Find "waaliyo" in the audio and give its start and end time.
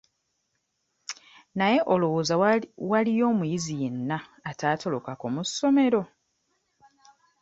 2.89-3.23